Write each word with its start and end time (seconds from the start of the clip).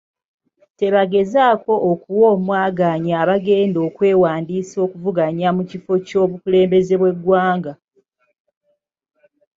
Tebagezako 0.79 1.73
okuwa 1.91 2.27
omwagaanya 2.35 3.13
abagenda 3.23 3.79
okwewandiisa 3.87 4.77
okuvuganya 4.85 5.47
ku 5.55 5.61
kifo 5.69 5.93
ky'obukulembeze 6.07 6.93
bw'eggwanga. 7.01 7.73